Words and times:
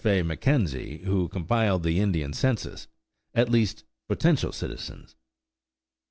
A. 0.03 0.23
McKenzie, 0.23 1.03
who 1.03 1.27
compiled 1.29 1.83
the 1.83 1.99
Indian 1.99 2.33
census, 2.33 2.87
as 3.35 3.43
at 3.45 3.49
least 3.51 3.83
"potential 4.07 4.51
citizens." 4.51 5.15